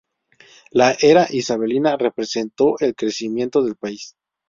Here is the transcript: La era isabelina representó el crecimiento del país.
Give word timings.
La 0.71 0.97
era 0.99 1.27
isabelina 1.29 1.95
representó 1.95 2.73
el 2.79 2.95
crecimiento 2.95 3.61
del 3.63 3.75
país. 3.75 4.15